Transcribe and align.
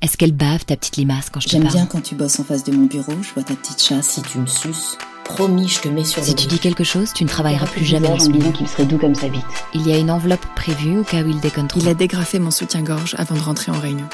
Est-ce 0.00 0.16
qu'elle 0.16 0.32
bave 0.32 0.64
ta 0.64 0.76
petite 0.76 0.96
limace 0.96 1.28
quand 1.30 1.40
je 1.40 1.46
te 1.46 1.52
J'aime 1.52 1.62
parle 1.62 1.74
bien 1.74 1.86
quand 1.86 2.00
tu 2.00 2.14
bosses 2.14 2.38
en 2.38 2.44
face 2.44 2.62
de 2.62 2.72
mon 2.72 2.86
bureau, 2.86 3.12
je 3.20 3.34
vois 3.34 3.42
ta 3.42 3.54
petite 3.54 3.82
chasse. 3.82 4.08
Si 4.10 4.22
tu 4.22 4.38
me 4.38 4.46
suces, 4.46 4.96
promis, 5.24 5.66
je 5.66 5.80
te 5.80 5.88
mets 5.88 6.04
sur 6.04 6.22
Si 6.22 6.30
le 6.30 6.36
tu 6.36 6.46
dis 6.46 6.60
quelque 6.60 6.84
chose, 6.84 7.12
tu 7.12 7.24
ne 7.24 7.28
travailleras 7.28 7.66
plus 7.66 7.84
jamais 7.84 8.08
dans 8.08 8.18
ce 8.18 8.28
milieu. 8.28 8.52
qu'il 8.52 8.68
serait 8.68 8.86
doux 8.86 8.98
comme 8.98 9.16
sa 9.16 9.28
bite. 9.28 9.42
Il 9.74 9.86
y 9.86 9.92
a 9.92 9.98
une 9.98 10.10
enveloppe 10.12 10.46
prévue 10.54 10.98
au 10.98 11.04
cas 11.04 11.22
où 11.22 11.28
il 11.28 11.40
déconne 11.40 11.66
trop. 11.66 11.80
Il 11.80 11.88
a 11.88 11.94
dégrafé 11.94 12.38
mon 12.38 12.52
soutien-gorge 12.52 13.16
avant 13.18 13.34
de 13.34 13.40
rentrer 13.40 13.72
en 13.72 13.78
réunion. 13.80 14.06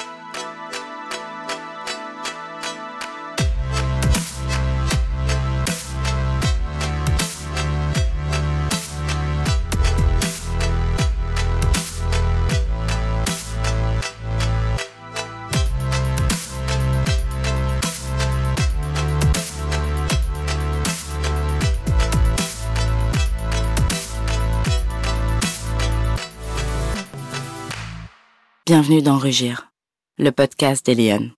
Bienvenue 28.67 29.03
dans 29.03 29.19
Rugir, 29.19 29.71
le 30.17 30.33
podcast 30.33 30.87
d'Eliane. 30.87 31.33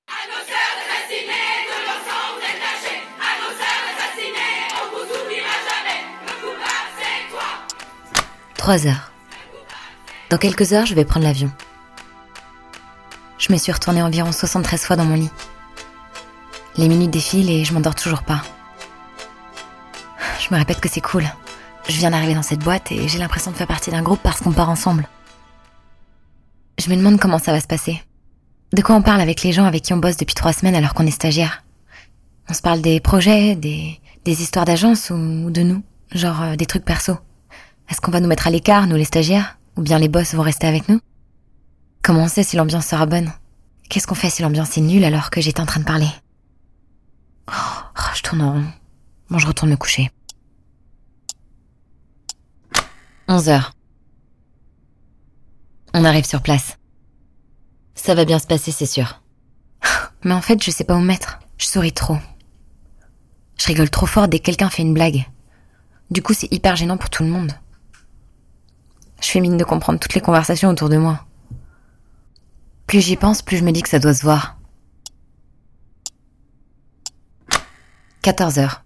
Trois 8.57 8.87
heures. 8.87 9.11
Dans 10.31 10.39
quelques 10.39 10.73
heures, 10.73 10.87
je 10.87 10.95
vais 10.95 11.05
prendre 11.05 11.27
l'avion. 11.27 11.51
Je 13.39 13.53
me 13.53 13.59
suis 13.59 13.73
retournée 13.73 14.03
environ 14.03 14.31
73 14.31 14.85
fois 14.85 14.95
dans 14.95 15.05
mon 15.05 15.17
lit. 15.17 15.31
Les 16.77 16.87
minutes 16.87 17.11
défilent 17.11 17.51
et 17.51 17.65
je 17.65 17.75
m'endors 17.75 17.97
toujours 17.97 18.23
pas. 18.23 18.43
Je 20.39 20.55
me 20.55 20.61
répète 20.61 20.79
que 20.79 20.89
c'est 20.89 21.01
cool. 21.01 21.25
Je 21.89 21.97
viens 21.97 22.13
d'arriver 22.13 22.35
dans 22.35 22.43
cette 22.43 22.61
boîte 22.61 22.93
et 22.93 23.09
j'ai 23.09 23.19
l'impression 23.19 23.51
de 23.51 23.57
faire 23.57 23.67
partie 23.67 23.91
d'un 23.91 24.03
groupe 24.03 24.21
parce 24.23 24.41
qu'on 24.43 24.53
part 24.53 24.71
ensemble. 24.71 25.09
Je 26.79 26.91
me 26.91 26.97
demande 26.97 27.19
comment 27.19 27.39
ça 27.39 27.53
va 27.53 27.61
se 27.61 27.67
passer. 27.67 28.03
De 28.73 28.83
quoi 28.83 28.97
on 28.97 29.03
parle 29.03 29.21
avec 29.21 29.43
les 29.43 29.53
gens 29.53 29.65
avec 29.65 29.83
qui 29.83 29.95
on 29.95 29.99
bosse 29.99 30.17
depuis 30.17 30.35
trois 30.35 30.53
semaines 30.53 30.75
alors 30.75 30.95
qu'on 30.95 31.07
est 31.07 31.11
stagiaire? 31.11 31.65
On 32.49 32.55
se 32.55 32.61
parle 32.63 32.83
des 32.83 33.01
projets, 33.01 33.57
des, 33.57 33.99
des 34.25 34.43
histoires 34.43 34.65
d'agence 34.65 35.11
ou 35.11 35.51
de 35.51 35.63
nous, 35.63 35.83
genre 36.13 36.43
euh, 36.43 36.57
des 36.57 36.67
trucs 36.67 36.85
perso. 36.85 37.17
Est-ce 37.89 38.01
qu'on 38.01 38.11
va 38.11 38.21
nous 38.21 38.29
mettre 38.29 38.47
à 38.47 38.51
l'écart, 38.51 38.87
nous 38.87 38.97
les 38.97 39.05
stagiaires? 39.05 39.59
Ou 39.77 39.83
bien 39.83 39.99
les 39.99 40.09
boss 40.09 40.35
vont 40.35 40.43
rester 40.43 40.67
avec 40.67 40.89
nous? 40.89 41.01
Comment 42.03 42.25
on 42.25 42.29
sait 42.29 42.43
si 42.43 42.57
l'ambiance 42.57 42.87
sera 42.87 43.07
bonne? 43.07 43.33
Qu'est-ce 43.89 44.07
qu'on 44.07 44.15
fait 44.15 44.31
si 44.31 44.43
l'ambiance 44.43 44.77
est 44.77 44.81
nulle 44.81 45.05
alors 45.05 45.31
que 45.31 45.41
j'étais 45.41 45.61
en 45.61 45.67
train 45.67 45.81
de 45.81 45.85
parler? 45.85 46.09
Oh, 47.49 47.53
oh, 47.53 48.03
Je 48.15 48.23
tourne 48.23 48.43
en 48.43 48.53
rond. 48.53 48.65
Bon, 49.31 49.39
je 49.39 49.47
retourne 49.47 49.71
me 49.71 49.77
coucher. 49.77 50.11
11 53.29 53.49
heures. 53.49 53.76
On 55.99 56.05
arrive 56.05 56.27
sur 56.27 56.43
place. 56.43 56.77
Ça 57.95 58.15
va 58.15 58.27
bien 58.27 58.39
se 58.39 58.47
passer, 58.47 58.71
c'est 58.71 58.85
sûr. 58.85 59.23
Mais 60.25 60.35
en 60.35 60.43
fait, 60.43 60.63
je 60.63 60.71
sais 60.71 60.85
pas 60.85 60.95
où 60.95 60.99
me 60.99 61.07
mettre. 61.07 61.39
Je 61.57 61.65
souris 61.65 61.95
trop. 61.95 62.19
Je 63.59 63.67
rigole 63.67 63.89
trop 63.89 64.05
fort 64.05 64.29
dès 64.29 64.39
que 64.39 64.45
quelqu'un 64.45 64.69
fait 64.69 64.83
une 64.83 64.93
blague. 64.93 65.25
Du 66.11 66.21
coup, 66.21 66.35
c'est 66.35 66.53
hyper 66.53 66.77
gênant 66.77 66.99
pour 66.99 67.09
tout 67.09 67.23
le 67.23 67.31
monde. 67.31 67.51
Je 69.23 69.29
fais 69.29 69.41
mine 69.41 69.57
de 69.57 69.65
comprendre 69.65 69.99
toutes 69.99 70.13
les 70.13 70.21
conversations 70.21 70.69
autour 70.69 70.91
de 70.91 70.99
moi. 70.99 71.25
Plus 72.87 73.01
j'y 73.01 73.17
pense, 73.17 73.41
plus 73.41 73.57
je 73.57 73.65
me 73.65 73.73
dis 73.73 73.81
que 73.81 73.89
ça 73.89 73.99
doit 73.99 74.13
se 74.13 74.23
voir. 74.23 74.59
14 78.21 78.59
heures. 78.59 78.85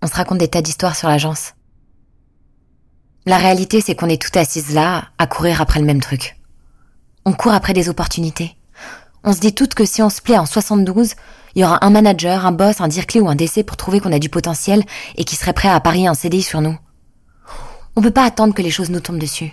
On 0.00 0.06
se 0.06 0.14
raconte 0.14 0.38
des 0.38 0.48
tas 0.48 0.62
d'histoires 0.62 0.96
sur 0.96 1.08
l'agence. 1.08 1.52
La 3.26 3.36
réalité, 3.36 3.80
c'est 3.80 3.94
qu'on 3.94 4.08
est 4.08 4.20
toutes 4.20 4.36
assises 4.36 4.74
là, 4.74 5.08
à 5.18 5.26
courir 5.26 5.60
après 5.60 5.80
le 5.80 5.86
même 5.86 6.00
truc. 6.00 6.36
On 7.24 7.32
court 7.32 7.52
après 7.52 7.74
des 7.74 7.88
opportunités. 7.88 8.56
On 9.24 9.32
se 9.32 9.40
dit 9.40 9.54
toutes 9.54 9.74
que 9.74 9.84
si 9.84 10.02
on 10.02 10.10
se 10.10 10.22
plaît 10.22 10.38
en 10.38 10.46
72, 10.46 11.14
il 11.54 11.62
y 11.62 11.64
aura 11.64 11.84
un 11.84 11.90
manager, 11.90 12.46
un 12.46 12.52
boss, 12.52 12.80
un 12.80 12.88
dire-clé 12.88 13.20
ou 13.20 13.28
un 13.28 13.34
décès 13.34 13.64
pour 13.64 13.76
trouver 13.76 14.00
qu'on 14.00 14.12
a 14.12 14.18
du 14.18 14.28
potentiel 14.28 14.84
et 15.16 15.24
qui 15.24 15.36
serait 15.36 15.52
prêt 15.52 15.68
à 15.68 15.80
parier 15.80 16.06
un 16.06 16.14
CDI 16.14 16.42
sur 16.42 16.60
nous. 16.60 16.76
On 17.96 18.00
peut 18.00 18.12
pas 18.12 18.24
attendre 18.24 18.54
que 18.54 18.62
les 18.62 18.70
choses 18.70 18.90
nous 18.90 19.00
tombent 19.00 19.18
dessus. 19.18 19.52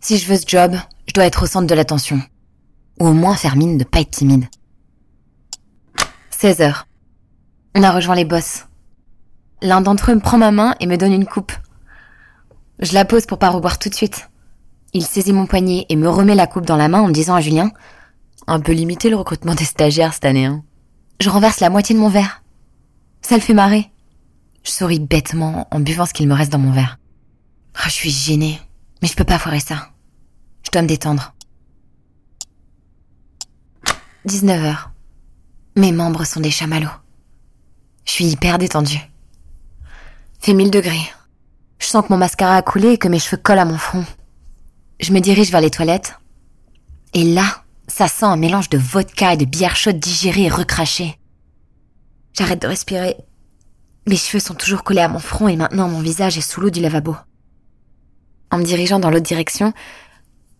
Si 0.00 0.18
je 0.18 0.26
veux 0.26 0.36
ce 0.36 0.46
job, 0.46 0.76
je 1.06 1.14
dois 1.14 1.24
être 1.24 1.42
au 1.42 1.46
centre 1.46 1.66
de 1.66 1.74
l'attention. 1.74 2.20
Ou 3.00 3.08
au 3.08 3.12
moins 3.12 3.34
faire 3.34 3.56
mine 3.56 3.76
de 3.76 3.84
pas 3.84 4.00
être 4.00 4.10
timide. 4.10 4.46
16 6.30 6.60
heures. 6.60 6.86
On 7.74 7.82
a 7.82 7.90
rejoint 7.90 8.14
les 8.14 8.24
boss. 8.24 8.66
L'un 9.62 9.80
d'entre 9.80 10.12
eux 10.12 10.14
me 10.14 10.20
prend 10.20 10.38
ma 10.38 10.52
main 10.52 10.76
et 10.78 10.86
me 10.86 10.96
donne 10.96 11.12
une 11.12 11.26
coupe. 11.26 11.52
Je 12.84 12.92
la 12.92 13.06
pose 13.06 13.24
pour 13.24 13.38
pas 13.38 13.48
reboire 13.48 13.78
tout 13.78 13.88
de 13.88 13.94
suite. 13.94 14.28
Il 14.92 15.06
saisit 15.06 15.32
mon 15.32 15.46
poignet 15.46 15.86
et 15.88 15.96
me 15.96 16.06
remet 16.06 16.34
la 16.34 16.46
coupe 16.46 16.66
dans 16.66 16.76
la 16.76 16.88
main 16.88 17.00
en 17.00 17.08
me 17.08 17.14
disant 17.14 17.34
à 17.34 17.40
Julien 17.40 17.70
Un 18.46 18.60
peu 18.60 18.72
limité 18.72 19.08
le 19.08 19.16
recrutement 19.16 19.54
des 19.54 19.64
stagiaires 19.64 20.12
cette 20.12 20.26
année, 20.26 20.44
hein. 20.44 20.62
Je 21.18 21.30
renverse 21.30 21.60
la 21.60 21.70
moitié 21.70 21.94
de 21.94 22.00
mon 22.00 22.10
verre. 22.10 22.42
Ça 23.22 23.36
le 23.36 23.40
fait 23.40 23.54
marrer. 23.54 23.90
Je 24.64 24.70
souris 24.70 25.00
bêtement 25.00 25.66
en 25.70 25.80
buvant 25.80 26.04
ce 26.04 26.12
qu'il 26.12 26.28
me 26.28 26.34
reste 26.34 26.52
dans 26.52 26.58
mon 26.58 26.72
verre. 26.72 26.98
Ah, 27.74 27.86
je 27.86 27.92
suis 27.92 28.10
gênée, 28.10 28.60
mais 29.00 29.08
je 29.08 29.16
peux 29.16 29.24
pas 29.24 29.38
foirer 29.38 29.60
ça. 29.60 29.88
Je 30.62 30.70
dois 30.70 30.82
me 30.82 30.88
détendre. 30.88 31.34
19 34.26 34.62
heures. 34.62 34.90
Mes 35.76 35.92
membres 35.92 36.24
sont 36.24 36.40
des 36.40 36.50
chamallows. 36.50 36.88
Je 38.04 38.12
suis 38.12 38.26
hyper 38.26 38.58
détendue. 38.58 39.00
Fait 40.40 40.52
1000 40.52 40.70
degrés. 40.70 41.10
Je 41.78 41.86
sens 41.86 42.04
que 42.04 42.12
mon 42.12 42.18
mascara 42.18 42.56
a 42.56 42.62
coulé 42.62 42.92
et 42.92 42.98
que 42.98 43.08
mes 43.08 43.18
cheveux 43.18 43.40
collent 43.42 43.58
à 43.58 43.64
mon 43.64 43.78
front. 43.78 44.04
Je 45.00 45.12
me 45.12 45.20
dirige 45.20 45.50
vers 45.50 45.60
les 45.60 45.70
toilettes. 45.70 46.14
Et 47.12 47.24
là, 47.24 47.64
ça 47.88 48.08
sent 48.08 48.24
un 48.24 48.36
mélange 48.36 48.70
de 48.70 48.78
vodka 48.78 49.34
et 49.34 49.36
de 49.36 49.44
bière 49.44 49.76
chaude 49.76 49.98
digérée 49.98 50.44
et 50.44 50.48
recrachée. 50.48 51.18
J'arrête 52.32 52.62
de 52.62 52.66
respirer. 52.66 53.16
Mes 54.06 54.16
cheveux 54.16 54.40
sont 54.40 54.54
toujours 54.54 54.82
collés 54.82 55.00
à 55.00 55.08
mon 55.08 55.18
front 55.18 55.48
et 55.48 55.56
maintenant 55.56 55.88
mon 55.88 56.00
visage 56.00 56.36
est 56.36 56.42
sous 56.42 56.60
l'eau 56.60 56.70
du 56.70 56.80
lavabo. 56.80 57.16
En 58.50 58.58
me 58.58 58.64
dirigeant 58.64 58.98
dans 58.98 59.10
l'autre 59.10 59.26
direction, 59.26 59.72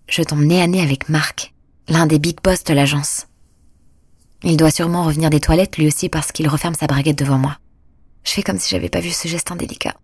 je 0.08 0.22
tombe 0.22 0.42
nez 0.42 0.62
à 0.62 0.66
nez 0.66 0.82
avec 0.82 1.08
Marc, 1.08 1.54
l'un 1.88 2.06
des 2.06 2.18
big 2.18 2.38
boss 2.42 2.64
de 2.64 2.74
l'agence. 2.74 3.26
Il 4.42 4.56
doit 4.56 4.70
sûrement 4.70 5.04
revenir 5.04 5.30
des 5.30 5.40
toilettes 5.40 5.78
lui 5.78 5.86
aussi 5.86 6.08
parce 6.08 6.32
qu'il 6.32 6.48
referme 6.48 6.74
sa 6.74 6.86
braguette 6.86 7.18
devant 7.18 7.38
moi. 7.38 7.56
Je 8.24 8.32
fais 8.32 8.42
comme 8.42 8.58
si 8.58 8.70
j'avais 8.70 8.88
pas 8.88 9.00
vu 9.00 9.10
ce 9.10 9.28
geste 9.28 9.50
indélicat. 9.50 9.94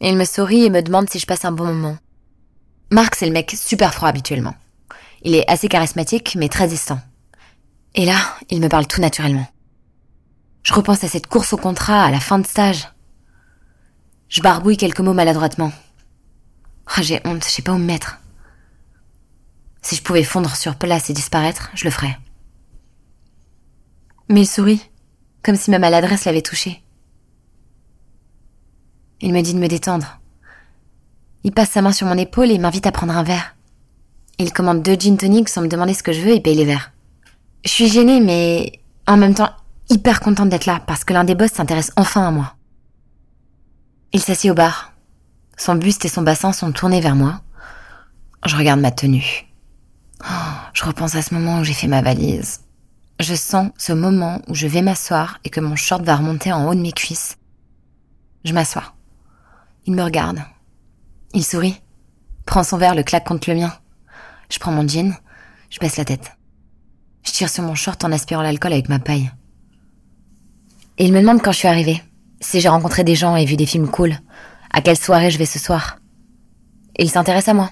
Il 0.00 0.16
me 0.16 0.24
sourit 0.24 0.64
et 0.64 0.70
me 0.70 0.82
demande 0.82 1.08
si 1.08 1.18
je 1.18 1.26
passe 1.26 1.44
un 1.44 1.52
bon 1.52 1.64
moment. 1.64 1.96
Marc, 2.90 3.14
c'est 3.14 3.26
le 3.26 3.32
mec 3.32 3.50
super 3.50 3.94
froid 3.94 4.08
habituellement. 4.08 4.54
Il 5.22 5.34
est 5.34 5.48
assez 5.50 5.68
charismatique, 5.68 6.36
mais 6.38 6.48
très 6.48 6.68
distant. 6.68 7.00
Et 7.94 8.04
là, 8.04 8.16
il 8.50 8.60
me 8.60 8.68
parle 8.68 8.86
tout 8.86 9.00
naturellement. 9.00 9.46
Je 10.62 10.74
repense 10.74 11.04
à 11.04 11.08
cette 11.08 11.26
course 11.26 11.52
au 11.52 11.56
contrat 11.56 12.04
à 12.04 12.10
la 12.10 12.20
fin 12.20 12.38
de 12.38 12.46
stage. 12.46 12.88
Je 14.28 14.42
barbouille 14.42 14.76
quelques 14.76 15.00
mots 15.00 15.12
maladroitement. 15.12 15.72
Ah, 16.86 17.02
j'ai 17.02 17.20
honte, 17.24 17.44
je 17.44 17.50
sais 17.50 17.62
pas 17.62 17.72
où 17.72 17.78
me 17.78 17.84
mettre. 17.84 18.18
Si 19.80 19.96
je 19.96 20.02
pouvais 20.02 20.22
fondre 20.22 20.54
sur 20.56 20.76
place 20.76 21.10
et 21.10 21.12
disparaître, 21.12 21.70
je 21.74 21.84
le 21.84 21.90
ferais. 21.90 22.18
Mais 24.28 24.42
il 24.42 24.46
sourit, 24.46 24.82
comme 25.42 25.56
si 25.56 25.70
ma 25.70 25.78
maladresse 25.78 26.24
l'avait 26.24 26.42
touché. 26.42 26.83
Il 29.24 29.32
me 29.32 29.40
dit 29.40 29.54
de 29.54 29.58
me 29.58 29.68
détendre. 29.68 30.20
Il 31.44 31.52
passe 31.52 31.70
sa 31.70 31.80
main 31.80 31.92
sur 31.92 32.06
mon 32.06 32.18
épaule 32.18 32.50
et 32.50 32.58
m'invite 32.58 32.86
à 32.86 32.92
prendre 32.92 33.16
un 33.16 33.22
verre. 33.22 33.56
Il 34.38 34.52
commande 34.52 34.82
deux 34.82 34.96
gin 34.96 35.16
tonics 35.16 35.48
sans 35.48 35.62
me 35.62 35.68
demander 35.68 35.94
ce 35.94 36.02
que 36.02 36.12
je 36.12 36.20
veux 36.20 36.32
et 36.32 36.42
paye 36.42 36.54
les 36.54 36.66
verres. 36.66 36.92
Je 37.64 37.70
suis 37.70 37.88
gênée, 37.88 38.20
mais 38.20 38.82
en 39.06 39.16
même 39.16 39.32
temps 39.32 39.48
hyper 39.88 40.20
contente 40.20 40.50
d'être 40.50 40.66
là 40.66 40.78
parce 40.86 41.04
que 41.04 41.14
l'un 41.14 41.24
des 41.24 41.34
boss 41.34 41.52
s'intéresse 41.52 41.90
enfin 41.96 42.28
à 42.28 42.30
moi. 42.30 42.54
Il 44.12 44.20
s'assied 44.20 44.50
au 44.50 44.54
bar. 44.54 44.92
Son 45.56 45.76
buste 45.76 46.04
et 46.04 46.08
son 46.08 46.20
bassin 46.20 46.52
sont 46.52 46.72
tournés 46.72 47.00
vers 47.00 47.16
moi. 47.16 47.40
Je 48.44 48.56
regarde 48.56 48.80
ma 48.80 48.90
tenue. 48.90 49.46
Oh, 50.20 50.54
je 50.74 50.84
repense 50.84 51.14
à 51.14 51.22
ce 51.22 51.32
moment 51.32 51.60
où 51.60 51.64
j'ai 51.64 51.72
fait 51.72 51.88
ma 51.88 52.02
valise. 52.02 52.60
Je 53.20 53.34
sens 53.34 53.70
ce 53.78 53.94
moment 53.94 54.42
où 54.48 54.54
je 54.54 54.66
vais 54.66 54.82
m'asseoir 54.82 55.38
et 55.44 55.48
que 55.48 55.60
mon 55.60 55.76
short 55.76 56.02
va 56.02 56.16
remonter 56.16 56.52
en 56.52 56.68
haut 56.68 56.74
de 56.74 56.82
mes 56.82 56.92
cuisses. 56.92 57.38
Je 58.44 58.52
m'assois. 58.52 58.93
Il 59.86 59.94
me 59.94 60.02
regarde. 60.02 60.38
Il 61.34 61.44
sourit. 61.44 61.80
Prend 62.46 62.62
son 62.62 62.78
verre, 62.78 62.94
le 62.94 63.02
claque 63.02 63.26
contre 63.26 63.50
le 63.50 63.56
mien. 63.56 63.72
Je 64.50 64.58
prends 64.58 64.72
mon 64.72 64.86
jean. 64.86 65.14
Je 65.68 65.78
baisse 65.78 65.96
la 65.96 66.04
tête. 66.04 66.32
Je 67.24 67.32
tire 67.32 67.50
sur 67.50 67.64
mon 67.64 67.74
short 67.74 68.02
en 68.04 68.12
aspirant 68.12 68.42
l'alcool 68.42 68.72
avec 68.72 68.88
ma 68.88 68.98
paille. 68.98 69.30
Et 70.98 71.04
il 71.04 71.12
me 71.12 71.20
demande 71.20 71.42
quand 71.42 71.52
je 71.52 71.58
suis 71.58 71.68
arrivée. 71.68 72.02
Si 72.40 72.60
j'ai 72.60 72.68
rencontré 72.68 73.04
des 73.04 73.14
gens 73.14 73.36
et 73.36 73.44
vu 73.44 73.56
des 73.56 73.66
films 73.66 73.88
cool. 73.88 74.18
À 74.72 74.80
quelle 74.80 74.98
soirée 74.98 75.30
je 75.30 75.38
vais 75.38 75.46
ce 75.46 75.58
soir? 75.58 75.98
Et 76.96 77.04
il 77.04 77.10
s'intéresse 77.10 77.48
à 77.48 77.54
moi. 77.54 77.70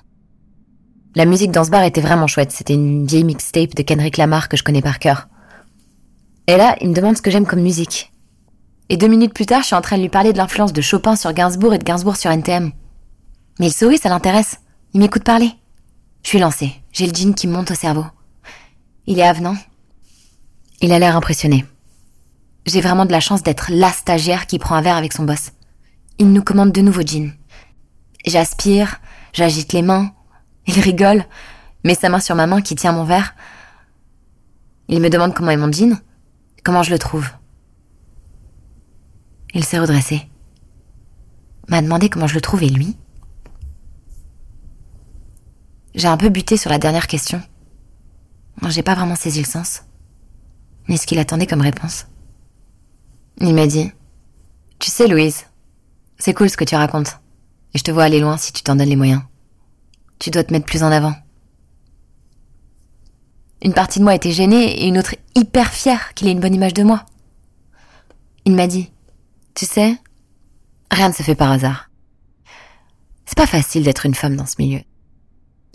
La 1.15 1.25
musique 1.25 1.51
dans 1.51 1.65
ce 1.65 1.71
bar 1.71 1.85
était 1.85 2.01
vraiment 2.01 2.27
chouette. 2.27 2.53
C'était 2.53 2.75
une 2.75 3.07
vieille 3.07 3.25
mixtape 3.25 3.75
de 3.75 3.83
Kendrick 3.83 4.17
Lamar 4.17 4.49
que 4.49 4.57
je 4.57 4.63
connais 4.63 4.83
par 4.83 4.99
cœur. 4.99 5.29
Et 6.47 6.57
là, 6.57 6.77
il 6.81 6.89
me 6.89 6.95
demande 6.95 7.17
ce 7.17 7.23
que 7.23 7.31
j'aime 7.31 7.47
comme 7.47 7.63
musique. 7.63 8.12
Et 8.93 8.99
deux 8.99 9.09
minutes 9.09 9.33
plus 9.33 9.47
tard, 9.47 9.63
je 9.63 9.69
suis 9.69 9.75
en 9.75 9.81
train 9.81 9.97
de 9.97 10.03
lui 10.03 10.11
parler 10.11 10.35
de 10.35 10.37
l'influence 10.37 10.75
de 10.75 10.83
Chopin 10.83 11.17
sur 11.17 11.33
Gainsbourg 11.33 11.73
et 11.73 11.79
de 11.79 11.83
Gainsbourg 11.83 12.19
sur 12.19 12.31
NTM. 12.31 12.73
Mais 13.59 13.69
il 13.69 13.73
sourit, 13.73 13.97
ça 13.97 14.11
l'intéresse. 14.11 14.59
Il 14.93 15.01
m'écoute 15.01 15.25
parler. 15.25 15.51
Je 16.23 16.29
suis 16.29 16.39
lancée. 16.39 16.75
J'ai 16.93 17.07
le 17.07 17.15
jean 17.15 17.33
qui 17.33 17.47
monte 17.47 17.71
au 17.71 17.75
cerveau. 17.75 18.05
Il 19.07 19.19
est 19.19 19.27
avenant. 19.27 19.57
Il 20.83 20.93
a 20.93 20.99
l'air 20.99 21.17
impressionné. 21.17 21.65
J'ai 22.67 22.83
vraiment 22.83 23.07
de 23.07 23.13
la 23.13 23.21
chance 23.21 23.43
d'être 23.43 23.69
la 23.71 23.91
stagiaire 23.91 24.47
qui 24.47 24.59
prend 24.59 24.75
un 24.75 24.83
verre 24.83 24.99
avec 24.99 25.15
son 25.15 25.25
boss. 25.25 25.53
Il 26.19 26.31
nous 26.31 26.43
commande 26.43 26.73
de 26.73 26.83
nouveaux 26.83 27.01
jeans. 27.01 27.33
J'aspire, 28.27 29.01
j'agite 29.33 29.73
les 29.73 29.81
mains. 29.81 30.13
Il 30.67 30.79
rigole, 30.79 31.25
met 31.83 31.95
sa 31.95 32.11
main 32.11 32.21
sur 32.21 32.35
ma 32.35 32.47
main 32.47 32.61
qui 32.61 32.75
tient 32.75 32.93
mon 32.93 33.05
verre. 33.05 33.35
Il 34.89 35.01
me 35.01 35.09
demande 35.09 35.33
comment 35.33 35.51
est 35.51 35.57
mon 35.57 35.73
jean, 35.73 35.99
comment 36.63 36.83
je 36.83 36.91
le 36.91 36.99
trouve. 36.99 37.31
Il 39.55 39.65
s'est 39.65 39.79
redressé. 39.79 40.29
M'a 41.69 41.83
demandé 41.83 42.09
comment 42.09 42.27
je 42.27 42.35
le 42.35 42.41
trouve 42.41 42.63
et 42.63 42.69
lui. 42.69 42.97
J'ai 45.95 46.09
un 46.09 46.17
peu 46.17 46.31
buté 46.31 46.57
sur 46.57 46.71
la 46.71 46.79
dernière 46.79 47.07
question. 47.07 47.43
J'ai 48.69 48.83
pas 48.83 48.95
vraiment 48.95 49.17
saisi 49.17 49.41
le 49.41 49.47
sens. 49.47 49.83
Ni 50.89 50.97
ce 50.97 51.07
qu'il 51.07 51.19
attendait 51.19 51.47
comme 51.47 51.61
réponse. 51.61 52.07
Il 53.39 53.55
m'a 53.55 53.67
dit 53.67 53.91
Tu 54.79 54.91
sais, 54.91 55.07
Louise, 55.07 55.47
c'est 56.19 56.35
cool 56.35 56.49
ce 56.49 56.57
que 56.57 56.65
tu 56.65 56.77
racontes. 56.77 57.19
Et 57.75 57.79
je 57.79 57.85
te 57.85 57.91
vois 57.91 58.05
aller 58.05 58.21
loin 58.21 58.37
si 58.37 58.53
tu 58.53 58.63
t'en 58.63 58.77
donnes 58.77 58.89
les 58.89 58.97
moyens. 58.97 59.23
Tu 60.19 60.31
dois 60.31 60.45
te 60.45 60.53
mettre 60.53 60.67
plus 60.67 60.83
en 60.83 60.93
avant. 60.93 61.15
Une 63.63 63.75
partie 63.75 63.99
de 63.99 64.05
moi 64.05 64.15
était 64.15 64.33
gênée 64.33 64.83
et 64.83 64.89
une 64.89 64.99
autre 64.99 65.15
hyper 65.35 65.73
fière 65.73 66.15
qu'il 66.15 66.29
ait 66.29 66.33
une 66.33 66.41
bonne 66.41 66.55
image 66.55 66.75
de 66.75 66.83
moi. 66.83 67.05
Il 68.45 68.55
m'a 68.55 68.67
dit 68.67 68.91
Tu 69.55 69.67
sais, 69.67 69.97
rien 70.91 71.09
ne 71.09 71.15
se 71.15 71.23
fait 71.23 71.35
par 71.35 71.51
hasard. 71.51 71.91
C'est 73.27 73.37
pas 73.37 73.47
facile 73.47 73.85
d'être 73.85 74.07
une 74.07 74.15
femme 74.15 74.37
dans 74.37 74.47
ce 74.47 74.57
milieu. 74.59 74.81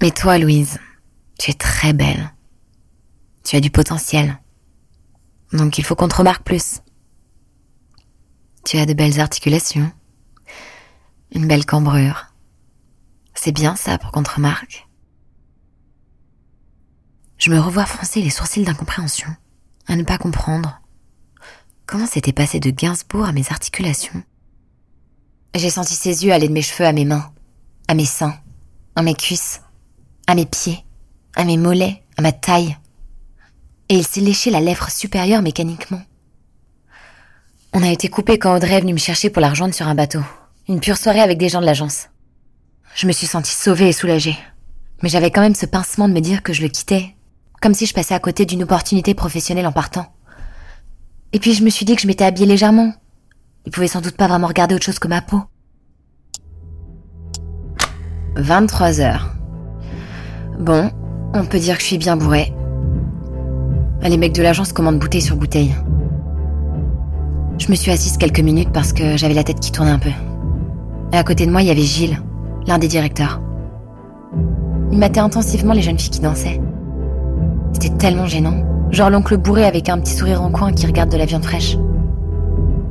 Mais 0.01 0.11
toi, 0.11 0.37
Louise, 0.37 0.79
tu 1.39 1.51
es 1.51 1.53
très 1.53 1.93
belle. 1.93 2.31
Tu 3.43 3.55
as 3.55 3.61
du 3.61 3.71
potentiel. 3.71 4.39
Donc 5.53 5.77
il 5.77 5.83
faut 5.83 5.95
qu'on 5.95 6.07
te 6.07 6.15
remarque 6.15 6.43
plus. 6.43 6.81
Tu 8.65 8.77
as 8.77 8.85
de 8.85 8.93
belles 8.93 9.19
articulations. 9.19 9.91
Une 11.31 11.47
belle 11.47 11.65
cambrure. 11.65 12.27
C'est 13.33 13.51
bien 13.51 13.75
ça 13.75 13.97
pour 13.97 14.11
qu'on 14.11 14.23
te 14.23 14.33
remarque. 14.35 14.87
Je 17.37 17.51
me 17.51 17.59
revois 17.59 17.85
froncer 17.85 18.21
les 18.21 18.31
sourcils 18.31 18.63
d'incompréhension, 18.63 19.29
à 19.87 19.95
ne 19.95 20.03
pas 20.03 20.17
comprendre. 20.17 20.81
Comment 21.87 22.05
s'était 22.05 22.33
passé 22.33 22.59
de 22.59 22.69
Gainsbourg 22.69 23.25
à 23.25 23.31
mes 23.31 23.49
articulations? 23.49 24.21
J'ai 25.55 25.69
senti 25.69 25.95
ses 25.95 26.25
yeux 26.25 26.33
aller 26.33 26.49
de 26.49 26.53
mes 26.53 26.61
cheveux 26.61 26.85
à 26.85 26.91
mes 26.91 27.05
mains, 27.05 27.31
à 27.87 27.93
mes 27.93 28.05
seins, 28.05 28.35
à 28.95 29.01
mes 29.01 29.15
cuisses 29.15 29.61
à 30.27 30.35
mes 30.35 30.45
pieds, 30.45 30.83
à 31.35 31.45
mes 31.45 31.57
mollets, 31.57 32.03
à 32.17 32.21
ma 32.21 32.33
taille. 32.33 32.77
Et 33.89 33.95
il 33.95 34.05
s'est 34.05 34.21
léché 34.21 34.51
la 34.51 34.59
lèvre 34.59 34.91
supérieure 34.91 35.41
mécaniquement. 35.41 36.01
On 37.73 37.81
a 37.81 37.89
été 37.89 38.09
coupé 38.09 38.37
quand 38.37 38.53
Audrey 38.53 38.75
est 38.75 38.81
venue 38.81 38.93
me 38.93 38.99
chercher 38.99 39.29
pour 39.29 39.41
la 39.41 39.49
rejoindre 39.49 39.73
sur 39.73 39.87
un 39.87 39.95
bateau. 39.95 40.21
Une 40.67 40.81
pure 40.81 40.97
soirée 40.97 41.21
avec 41.21 41.37
des 41.37 41.47
gens 41.47 41.61
de 41.61 41.65
l'agence. 41.65 42.09
Je 42.93 43.07
me 43.07 43.13
suis 43.13 43.27
sentie 43.27 43.53
sauvée 43.53 43.87
et 43.87 43.93
soulagée. 43.93 44.37
Mais 45.01 45.09
j'avais 45.09 45.31
quand 45.31 45.41
même 45.41 45.55
ce 45.55 45.65
pincement 45.65 46.09
de 46.09 46.13
me 46.13 46.19
dire 46.19 46.43
que 46.43 46.51
je 46.51 46.61
le 46.61 46.67
quittais, 46.67 47.15
comme 47.61 47.73
si 47.73 47.85
je 47.85 47.93
passais 47.93 48.15
à 48.15 48.19
côté 48.19 48.45
d'une 48.45 48.63
opportunité 48.63 49.13
professionnelle 49.13 49.67
en 49.67 49.71
partant. 49.71 50.11
Et 51.33 51.39
puis 51.39 51.53
je 51.53 51.63
me 51.63 51.69
suis 51.69 51.85
dit 51.85 51.95
que 51.95 52.01
je 52.01 52.07
m'étais 52.07 52.23
habillée 52.23 52.47
légèrement. 52.47 52.93
Il 53.65 53.71
pouvait 53.71 53.87
sans 53.87 54.01
doute 54.01 54.15
pas 54.15 54.27
vraiment 54.27 54.47
regarder 54.47 54.75
autre 54.75 54.85
chose 54.85 54.99
que 54.99 55.07
ma 55.07 55.21
peau. 55.21 55.41
23 58.35 59.01
heures. 59.01 59.33
Bon, 60.59 60.89
on 61.33 61.45
peut 61.45 61.59
dire 61.59 61.75
que 61.75 61.81
je 61.81 61.87
suis 61.87 61.97
bien 61.97 62.15
bourré. 62.17 62.53
Les 64.03 64.17
mecs 64.17 64.33
de 64.33 64.41
l'agence 64.41 64.71
commandent 64.71 64.99
bouteille 64.99 65.21
sur 65.21 65.35
bouteille. 65.35 65.75
Je 67.57 67.69
me 67.69 67.75
suis 67.75 67.91
assise 67.91 68.17
quelques 68.17 68.39
minutes 68.39 68.71
parce 68.71 68.93
que 68.93 69.17
j'avais 69.17 69.33
la 69.33 69.43
tête 69.43 69.59
qui 69.59 69.71
tournait 69.71 69.91
un 69.91 69.99
peu. 69.99 70.11
Et 71.11 71.17
à 71.17 71.23
côté 71.23 71.45
de 71.45 71.51
moi, 71.51 71.61
il 71.61 71.67
y 71.67 71.71
avait 71.71 71.81
Gilles, 71.81 72.21
l'un 72.67 72.77
des 72.77 72.87
directeurs. 72.87 73.41
Il 74.91 74.99
matait 74.99 75.19
intensivement 75.19 75.73
les 75.73 75.81
jeunes 75.81 75.99
filles 75.99 76.11
qui 76.11 76.19
dansaient. 76.21 76.61
C'était 77.73 77.95
tellement 77.97 78.27
gênant. 78.27 78.63
Genre 78.97 79.11
l'oncle 79.11 79.37
bourré 79.37 79.63
avec 79.63 79.89
un 79.89 79.99
petit 79.99 80.15
sourire 80.15 80.41
en 80.41 80.49
coin 80.49 80.73
qui 80.73 80.87
regarde 80.87 81.11
de 81.11 81.17
la 81.17 81.27
viande 81.27 81.45
fraîche. 81.45 81.77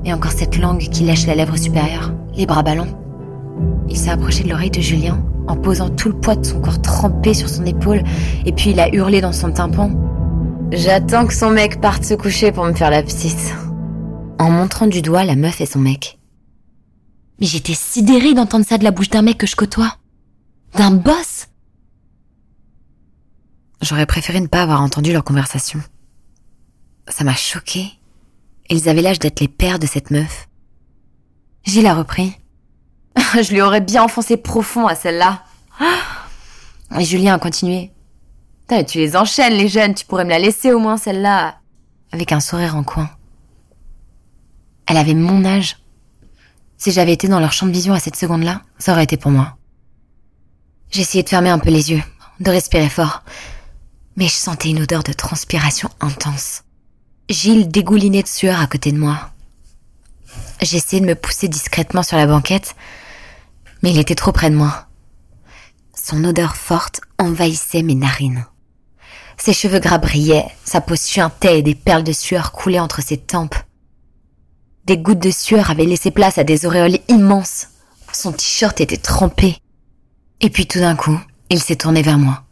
Et 0.04 0.12
encore 0.12 0.30
cette 0.30 0.56
langue 0.56 0.88
qui 0.88 1.02
lèche 1.02 1.26
la 1.26 1.34
lèvre 1.34 1.56
supérieure, 1.56 2.12
les 2.36 2.46
bras 2.46 2.62
ballants. 2.62 2.86
Il 3.88 3.96
s'est 3.96 4.10
approché 4.10 4.44
de 4.44 4.48
l'oreille 4.48 4.70
de 4.70 4.80
Julien 4.80 5.20
en 5.48 5.56
posant 5.56 5.88
tout 5.88 6.08
le 6.08 6.14
poids 6.14 6.36
de 6.36 6.46
son 6.46 6.60
corps 6.60 6.80
trempé 6.80 7.34
sur 7.34 7.48
son 7.48 7.66
épaule, 7.66 8.04
et 8.44 8.52
puis 8.52 8.70
il 8.70 8.78
a 8.78 8.94
hurlé 8.94 9.20
dans 9.20 9.32
son 9.32 9.50
tympan. 9.50 9.90
J'attends 10.70 11.26
que 11.26 11.34
son 11.34 11.50
mec 11.50 11.80
parte 11.80 12.04
se 12.04 12.14
coucher 12.14 12.52
pour 12.52 12.64
me 12.66 12.72
faire 12.72 12.90
la 12.90 13.02
petite. 13.02 13.56
En 14.38 14.48
montrant 14.48 14.86
du 14.86 15.02
doigt 15.02 15.24
la 15.24 15.34
meuf 15.34 15.60
et 15.60 15.66
son 15.66 15.80
mec. 15.80 16.20
Mais 17.40 17.48
j'étais 17.48 17.74
sidérée 17.74 18.32
d'entendre 18.32 18.64
ça 18.64 18.78
de 18.78 18.84
la 18.84 18.92
bouche 18.92 19.10
d'un 19.10 19.22
mec 19.22 19.38
que 19.38 19.48
je 19.48 19.56
côtoie. 19.56 19.96
D'un 20.78 20.92
boss 20.92 21.48
J'aurais 23.82 24.06
préféré 24.06 24.38
ne 24.38 24.46
pas 24.46 24.62
avoir 24.62 24.82
entendu 24.82 25.12
leur 25.12 25.24
conversation. 25.24 25.80
Ça 27.08 27.24
m'a 27.24 27.34
choquée. 27.34 27.92
Ils 28.68 28.88
avaient 28.88 29.02
l'âge 29.02 29.18
d'être 29.18 29.40
les 29.40 29.48
pères 29.48 29.78
de 29.78 29.86
cette 29.86 30.10
meuf. 30.10 30.48
Gilles 31.64 31.86
a 31.86 31.94
repris. 31.94 32.36
je 33.34 33.52
lui 33.52 33.60
aurais 33.60 33.80
bien 33.80 34.02
enfoncé 34.02 34.36
profond 34.36 34.86
à 34.86 34.94
celle-là. 34.94 35.44
Et 36.98 37.04
Julien 37.04 37.34
a 37.34 37.38
continué. 37.38 37.90
tu 38.86 38.98
les 38.98 39.16
enchaînes, 39.16 39.54
les 39.54 39.68
jeunes, 39.68 39.94
tu 39.94 40.04
pourrais 40.04 40.24
me 40.24 40.30
la 40.30 40.38
laisser 40.38 40.72
au 40.72 40.78
moins 40.78 40.96
celle-là. 40.96 41.56
Avec 42.12 42.32
un 42.32 42.40
sourire 42.40 42.76
en 42.76 42.84
coin. 42.84 43.10
Elle 44.86 44.96
avait 44.96 45.14
mon 45.14 45.44
âge. 45.44 45.78
Si 46.76 46.92
j'avais 46.92 47.12
été 47.12 47.26
dans 47.26 47.40
leur 47.40 47.52
champ 47.52 47.66
de 47.66 47.72
vision 47.72 47.94
à 47.94 48.00
cette 48.00 48.16
seconde-là, 48.16 48.62
ça 48.78 48.92
aurait 48.92 49.04
été 49.04 49.16
pour 49.16 49.30
moi. 49.30 49.56
J'ai 50.90 51.00
essayé 51.00 51.24
de 51.24 51.28
fermer 51.28 51.50
un 51.50 51.58
peu 51.58 51.70
les 51.70 51.90
yeux, 51.90 52.02
de 52.40 52.50
respirer 52.50 52.88
fort. 52.88 53.22
Mais 54.16 54.26
je 54.28 54.34
sentais 54.34 54.70
une 54.70 54.82
odeur 54.82 55.02
de 55.02 55.12
transpiration 55.12 55.90
intense. 56.00 56.62
Gilles 57.28 57.68
dégoulinait 57.68 58.22
de 58.22 58.28
sueur 58.28 58.60
à 58.60 58.68
côté 58.68 58.92
de 58.92 58.98
moi. 58.98 59.30
J'essayais 60.62 61.00
de 61.00 61.06
me 61.06 61.16
pousser 61.16 61.48
discrètement 61.48 62.04
sur 62.04 62.16
la 62.16 62.26
banquette, 62.26 62.76
mais 63.82 63.90
il 63.90 63.98
était 63.98 64.14
trop 64.14 64.30
près 64.30 64.48
de 64.48 64.54
moi. 64.54 64.86
Son 65.92 66.22
odeur 66.22 66.54
forte 66.54 67.00
envahissait 67.18 67.82
mes 67.82 67.96
narines. 67.96 68.46
Ses 69.38 69.52
cheveux 69.52 69.80
gras 69.80 69.98
brillaient, 69.98 70.46
sa 70.64 70.80
peau 70.80 70.94
suintait 70.94 71.58
et 71.58 71.62
des 71.62 71.74
perles 71.74 72.04
de 72.04 72.12
sueur 72.12 72.52
coulaient 72.52 72.78
entre 72.78 73.02
ses 73.02 73.16
tempes. 73.16 73.56
Des 74.84 74.96
gouttes 74.96 75.18
de 75.18 75.32
sueur 75.32 75.70
avaient 75.70 75.84
laissé 75.84 76.12
place 76.12 76.38
à 76.38 76.44
des 76.44 76.64
auréoles 76.64 76.98
immenses. 77.08 77.68
Son 78.12 78.30
t-shirt 78.30 78.80
était 78.80 78.96
trempé. 78.96 79.58
Et 80.40 80.48
puis 80.48 80.66
tout 80.66 80.78
d'un 80.78 80.94
coup, 80.94 81.18
il 81.50 81.60
s'est 81.60 81.76
tourné 81.76 82.02
vers 82.02 82.18
moi. 82.18 82.44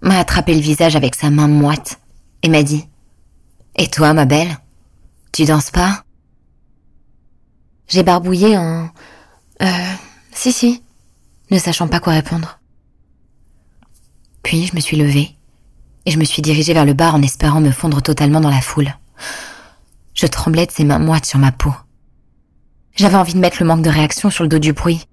M'a 0.00 0.18
attrapé 0.18 0.54
le 0.54 0.60
visage 0.60 0.96
avec 0.96 1.14
sa 1.14 1.28
main 1.28 1.48
moite 1.48 2.00
et 2.42 2.48
m'a 2.48 2.62
dit 2.62 2.86
Et 3.76 3.88
toi, 3.88 4.12
ma 4.12 4.24
belle 4.24 4.58
Tu 5.32 5.44
danses 5.44 5.70
pas? 5.70 6.04
J'ai 7.88 8.02
barbouillé 8.02 8.56
en 8.56 8.88
euh, 9.62 9.94
si, 10.32 10.52
si, 10.52 10.82
ne 11.50 11.58
sachant 11.58 11.88
pas 11.88 12.00
quoi 12.00 12.14
répondre. 12.14 12.58
Puis 14.42 14.66
je 14.66 14.74
me 14.74 14.80
suis 14.80 14.96
levée 14.96 15.36
et 16.04 16.10
je 16.10 16.18
me 16.18 16.24
suis 16.24 16.42
dirigée 16.42 16.74
vers 16.74 16.84
le 16.84 16.94
bar 16.94 17.14
en 17.14 17.22
espérant 17.22 17.60
me 17.60 17.70
fondre 17.70 18.02
totalement 18.02 18.40
dans 18.40 18.50
la 18.50 18.60
foule. 18.60 18.94
Je 20.14 20.26
tremblais 20.26 20.66
de 20.66 20.72
ses 20.72 20.84
mains 20.84 20.98
moites 20.98 21.26
sur 21.26 21.38
ma 21.38 21.52
peau. 21.52 21.72
J'avais 22.94 23.16
envie 23.16 23.34
de 23.34 23.38
mettre 23.38 23.58
le 23.60 23.66
manque 23.66 23.82
de 23.82 23.90
réaction 23.90 24.30
sur 24.30 24.42
le 24.42 24.48
dos 24.48 24.58
du 24.58 24.72
bruit. 24.72 25.06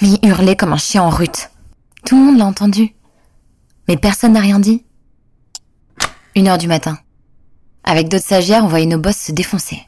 Mais 0.00 0.08
il 0.22 0.56
comme 0.56 0.72
un 0.72 0.78
chien 0.78 1.02
en 1.02 1.10
rute. 1.10 1.50
Tout 2.04 2.16
le 2.16 2.24
monde 2.24 2.38
l'a 2.38 2.46
entendu. 2.46 2.94
Mais 3.88 3.96
personne 3.96 4.34
n'a 4.34 4.40
rien 4.40 4.58
dit. 4.58 4.84
Une 6.34 6.48
heure 6.48 6.58
du 6.58 6.68
matin. 6.68 6.98
Avec 7.84 8.08
d'autres 8.08 8.24
stagiaires, 8.24 8.64
on 8.64 8.68
voyait 8.68 8.86
nos 8.86 8.98
boss 8.98 9.16
se 9.16 9.32
défoncer. 9.32 9.82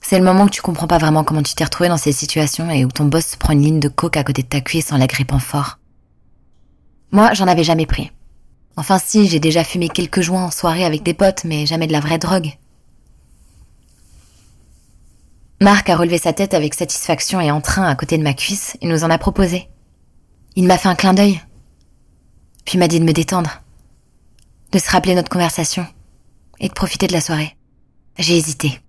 C'est 0.00 0.18
le 0.18 0.24
moment 0.24 0.44
où 0.44 0.50
tu 0.50 0.62
comprends 0.62 0.86
pas 0.86 0.98
vraiment 0.98 1.24
comment 1.24 1.42
tu 1.42 1.54
t'es 1.54 1.64
retrouvé 1.64 1.88
dans 1.88 1.96
ces 1.96 2.12
situations 2.12 2.70
et 2.70 2.84
où 2.84 2.88
ton 2.88 3.04
boss 3.04 3.36
prend 3.36 3.52
une 3.52 3.62
ligne 3.62 3.80
de 3.80 3.88
coke 3.88 4.16
à 4.16 4.24
côté 4.24 4.42
de 4.42 4.48
ta 4.48 4.60
cuisse 4.60 4.92
en 4.92 4.98
la 4.98 5.06
grippant 5.06 5.38
fort. 5.38 5.78
Moi, 7.12 7.34
j'en 7.34 7.46
avais 7.46 7.64
jamais 7.64 7.86
pris. 7.86 8.10
Enfin 8.76 8.98
si, 8.98 9.28
j'ai 9.28 9.40
déjà 9.40 9.64
fumé 9.64 9.88
quelques 9.88 10.20
joints 10.20 10.44
en 10.44 10.50
soirée 10.50 10.84
avec 10.84 11.02
des 11.02 11.14
potes, 11.14 11.44
mais 11.44 11.66
jamais 11.66 11.86
de 11.86 11.92
la 11.92 12.00
vraie 12.00 12.18
drogue. 12.18 12.52
Marc 15.60 15.88
a 15.90 15.96
relevé 15.96 16.18
sa 16.18 16.32
tête 16.32 16.54
avec 16.54 16.74
satisfaction 16.74 17.40
et 17.40 17.50
entrain 17.50 17.86
à 17.86 17.94
côté 17.94 18.18
de 18.18 18.22
ma 18.22 18.34
cuisse 18.34 18.76
et 18.80 18.86
nous 18.86 19.04
en 19.04 19.10
a 19.10 19.18
proposé. 19.18 19.68
Il 20.56 20.66
m'a 20.66 20.78
fait 20.78 20.88
un 20.88 20.94
clin 20.94 21.14
d'œil, 21.14 21.40
puis 22.64 22.78
m'a 22.78 22.88
dit 22.88 22.98
de 22.98 23.04
me 23.04 23.12
détendre, 23.12 23.62
de 24.72 24.78
se 24.78 24.90
rappeler 24.90 25.14
notre 25.14 25.30
conversation 25.30 25.86
et 26.62 26.68
de 26.68 26.72
profiter 26.72 27.06
de 27.06 27.12
la 27.12 27.20
soirée. 27.20 27.56
J'ai 28.18 28.36
hésité. 28.36 28.80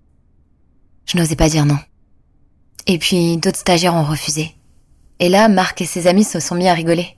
Je 1.06 1.18
n'osais 1.18 1.36
pas 1.36 1.50
dire 1.50 1.66
non. 1.66 1.80
Et 2.88 2.98
puis 2.98 3.38
d'autres 3.38 3.60
stagiaires 3.60 3.96
ont 3.96 4.06
refusé. 4.06 4.56
Et 5.20 5.28
là, 5.28 5.50
Marc 5.50 5.82
et 5.82 5.86
ses 5.86 6.08
amis 6.08 6.24
se 6.24 6.40
sont 6.40 6.56
mis 6.56 6.68
à 6.68 6.74
rigoler. 6.74 7.18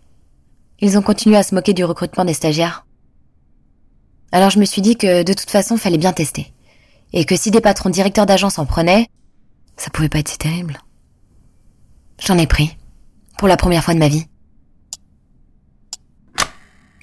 Ils 0.79 0.97
ont 0.97 1.01
continué 1.01 1.37
à 1.37 1.43
se 1.43 1.53
moquer 1.53 1.73
du 1.73 1.83
recrutement 1.83 2.25
des 2.25 2.33
stagiaires. 2.33 2.85
Alors 4.31 4.49
je 4.49 4.59
me 4.59 4.65
suis 4.65 4.81
dit 4.81 4.97
que 4.97 5.23
de 5.23 5.33
toute 5.33 5.49
façon, 5.49 5.77
fallait 5.77 5.97
bien 5.97 6.13
tester. 6.13 6.53
Et 7.13 7.25
que 7.25 7.35
si 7.35 7.51
des 7.51 7.61
patrons 7.61 7.89
directeurs 7.89 8.25
d'agence 8.25 8.59
en 8.59 8.65
prenaient, 8.65 9.07
ça 9.77 9.89
pouvait 9.89 10.09
pas 10.09 10.19
être 10.19 10.29
si 10.29 10.37
terrible. 10.37 10.79
J'en 12.19 12.37
ai 12.37 12.47
pris. 12.47 12.77
Pour 13.37 13.47
la 13.47 13.57
première 13.57 13.83
fois 13.83 13.93
de 13.93 13.99
ma 13.99 14.07
vie. 14.07 14.25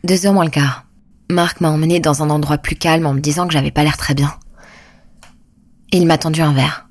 Deux 0.05 0.27
heures 0.27 0.33
moins 0.33 0.45
le 0.45 0.51
quart. 0.51 0.87
Marc 1.33 1.61
m'a 1.61 1.71
emmené 1.71 2.01
dans 2.01 2.23
un 2.23 2.31
endroit 2.31 2.59
plus 2.59 2.77
calme 2.77 3.07
en 3.07 3.15
me 3.15 3.21
disant 3.21 3.47
que 3.47 3.53
j'avais 3.53 3.71
pas 3.71 3.83
l'air 3.83 3.97
très 3.97 4.15
bien. 4.15 4.35
Il 5.91 6.07
m'a 6.07 6.19
tendu 6.19 6.41
un 6.41 6.53
verre. 6.53 6.89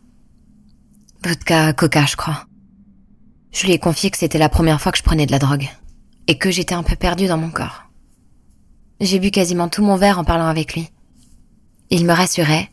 Vodka 1.24 1.74
coca, 1.74 2.06
je 2.06 2.16
crois. 2.16 2.46
Je 3.52 3.66
lui 3.66 3.74
ai 3.74 3.80
confié 3.80 4.10
que 4.12 4.18
c'était 4.18 4.38
la 4.38 4.50
première 4.50 4.82
fois 4.82 4.92
que 4.92 4.98
je 4.98 5.04
prenais 5.04 5.26
de 5.26 5.32
la 5.32 5.40
drogue. 5.40 5.70
Et 6.28 6.38
que 6.38 6.52
j'étais 6.52 6.76
un 6.76 6.84
peu 6.84 6.96
perdue 6.96 7.28
dans 7.28 7.38
mon 7.38 7.50
corps. 7.50 7.84
J'ai 9.00 9.20
bu 9.20 9.32
quasiment 9.32 9.68
tout 9.68 9.84
mon 9.84 9.96
verre 9.96 10.20
en 10.20 10.24
parlant 10.24 10.48
avec 10.48 10.76
lui. 10.76 10.90
Il 11.90 12.06
me 12.06 12.14
rassurait, 12.14 12.70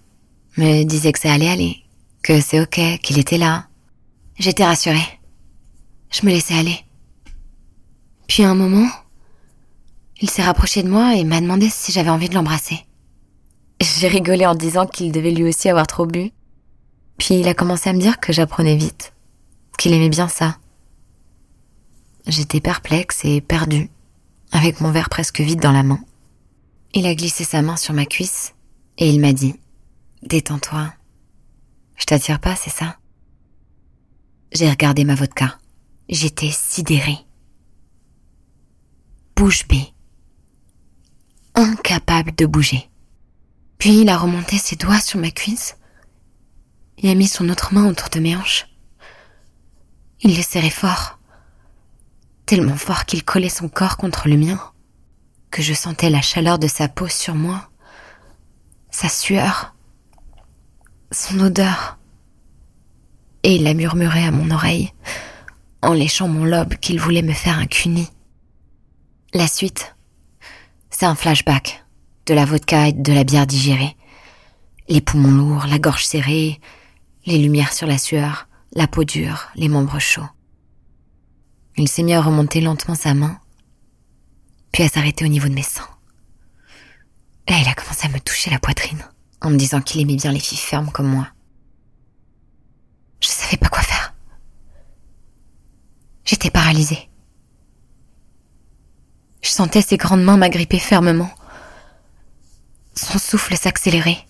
me 0.56 0.84
disait 0.84 1.12
que 1.12 1.18
ça 1.18 1.32
allait 1.32 1.48
aller, 1.48 1.76
que 2.22 2.40
c'est 2.40 2.60
ok, 2.60 3.00
qu'il 3.02 3.18
était 3.18 3.38
là. 3.38 3.68
J'étais 4.38 4.64
rassurée. 4.64 5.20
Je 6.10 6.24
me 6.24 6.30
laissais 6.30 6.54
aller. 6.54 6.78
Puis 8.28 8.44
un 8.44 8.54
moment, 8.54 8.88
il 10.20 10.30
s'est 10.30 10.42
rapproché 10.42 10.82
de 10.82 10.88
moi 10.88 11.14
et 11.14 11.24
m'a 11.24 11.40
demandé 11.40 11.68
si 11.68 11.92
j'avais 11.92 12.10
envie 12.10 12.28
de 12.28 12.34
l'embrasser. 12.34 12.84
J'ai 13.80 14.08
rigolé 14.08 14.46
en 14.46 14.54
disant 14.54 14.86
qu'il 14.86 15.12
devait 15.12 15.30
lui 15.30 15.48
aussi 15.48 15.68
avoir 15.68 15.86
trop 15.86 16.06
bu. 16.06 16.32
Puis 17.18 17.38
il 17.38 17.48
a 17.48 17.54
commencé 17.54 17.88
à 17.88 17.92
me 17.92 18.00
dire 18.00 18.18
que 18.18 18.32
j'apprenais 18.32 18.76
vite, 18.76 19.12
qu'il 19.76 19.92
aimait 19.92 20.08
bien 20.08 20.28
ça. 20.28 20.58
J'étais 22.26 22.60
perplexe 22.60 23.24
et 23.24 23.40
perdue, 23.40 23.90
avec 24.52 24.80
mon 24.80 24.90
verre 24.90 25.08
presque 25.08 25.40
vide 25.40 25.60
dans 25.60 25.72
la 25.72 25.82
main. 25.82 26.00
Il 26.94 27.06
a 27.06 27.14
glissé 27.14 27.44
sa 27.44 27.62
main 27.62 27.76
sur 27.76 27.94
ma 27.94 28.06
cuisse 28.06 28.54
et 28.98 29.08
il 29.08 29.20
m'a 29.20 29.32
dit 29.32 29.54
Détends-toi. 30.22 30.92
Je 31.96 32.04
t'attire 32.06 32.40
pas, 32.40 32.56
c'est 32.56 32.70
ça? 32.70 32.98
J'ai 34.52 34.68
regardé 34.68 35.04
ma 35.04 35.14
vodka. 35.14 35.58
J'étais 36.08 36.50
sidérée. 36.50 37.18
Bouche 39.36 39.66
bée. 39.68 39.92
Incapable 41.58 42.36
de 42.36 42.46
bouger. 42.46 42.88
Puis 43.78 44.02
il 44.02 44.08
a 44.10 44.16
remonté 44.16 44.58
ses 44.58 44.76
doigts 44.76 45.00
sur 45.00 45.18
ma 45.18 45.32
cuisse 45.32 45.76
et 46.98 47.10
a 47.10 47.16
mis 47.16 47.26
son 47.26 47.48
autre 47.48 47.74
main 47.74 47.88
autour 47.88 48.10
de 48.10 48.20
mes 48.20 48.36
hanches. 48.36 48.68
Il 50.20 50.36
les 50.36 50.42
serrait 50.42 50.70
fort, 50.70 51.18
tellement 52.46 52.76
fort 52.76 53.06
qu'il 53.06 53.24
collait 53.24 53.48
son 53.48 53.68
corps 53.68 53.96
contre 53.96 54.28
le 54.28 54.36
mien, 54.36 54.60
que 55.50 55.60
je 55.60 55.74
sentais 55.74 56.10
la 56.10 56.22
chaleur 56.22 56.60
de 56.60 56.68
sa 56.68 56.86
peau 56.86 57.08
sur 57.08 57.34
moi, 57.34 57.68
sa 58.90 59.08
sueur, 59.08 59.74
son 61.10 61.40
odeur. 61.40 61.98
Et 63.42 63.56
il 63.56 63.66
a 63.66 63.74
murmuré 63.74 64.24
à 64.24 64.30
mon 64.30 64.52
oreille, 64.52 64.92
en 65.82 65.92
léchant 65.92 66.28
mon 66.28 66.44
lobe, 66.44 66.74
qu'il 66.76 67.00
voulait 67.00 67.22
me 67.22 67.32
faire 67.32 67.58
un 67.58 67.66
cuni. 67.66 68.08
La 69.34 69.48
suite, 69.48 69.96
c'est 70.90 71.06
un 71.06 71.14
flashback 71.14 71.84
de 72.26 72.34
la 72.34 72.44
vodka 72.44 72.88
et 72.88 72.92
de 72.92 73.12
la 73.12 73.24
bière 73.24 73.46
digérée. 73.46 73.96
Les 74.88 75.00
poumons 75.00 75.30
lourds, 75.30 75.66
la 75.66 75.78
gorge 75.78 76.04
serrée, 76.04 76.60
les 77.26 77.38
lumières 77.38 77.72
sur 77.72 77.86
la 77.86 77.98
sueur, 77.98 78.48
la 78.72 78.86
peau 78.86 79.04
dure, 79.04 79.48
les 79.54 79.68
membres 79.68 79.98
chauds. 79.98 80.28
Il 81.76 81.88
s'est 81.88 82.02
mis 82.02 82.14
à 82.14 82.20
remonter 82.20 82.60
lentement 82.60 82.94
sa 82.94 83.14
main, 83.14 83.38
puis 84.72 84.82
à 84.82 84.88
s'arrêter 84.88 85.24
au 85.24 85.28
niveau 85.28 85.48
de 85.48 85.54
mes 85.54 85.62
seins. 85.62 85.88
Et 87.46 87.54
il 87.54 87.68
a 87.68 87.74
commencé 87.74 88.06
à 88.06 88.10
me 88.10 88.20
toucher 88.20 88.50
la 88.50 88.58
poitrine, 88.58 89.04
en 89.40 89.50
me 89.50 89.56
disant 89.56 89.80
qu'il 89.80 90.00
aimait 90.00 90.16
bien 90.16 90.32
les 90.32 90.40
filles 90.40 90.58
fermes 90.58 90.90
comme 90.90 91.08
moi. 91.08 91.28
Je 93.20 93.28
savais 93.28 93.56
pas 93.56 93.68
quoi 93.68 93.82
faire. 93.82 94.14
J'étais 96.24 96.50
paralysée. 96.50 97.08
Je 99.40 99.47
sentais 99.58 99.82
ses 99.82 99.96
grandes 99.96 100.22
mains 100.22 100.36
m'agripper 100.36 100.78
fermement. 100.78 101.32
Son 102.94 103.18
souffle 103.18 103.56
s'accélérait. 103.56 104.24